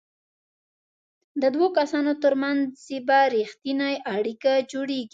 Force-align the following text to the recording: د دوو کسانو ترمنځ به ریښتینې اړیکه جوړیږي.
د 1.41 1.43
دوو 1.55 1.67
کسانو 1.77 2.13
ترمنځ 2.23 2.63
به 3.07 3.19
ریښتینې 3.35 3.93
اړیکه 4.15 4.51
جوړیږي. 4.71 5.07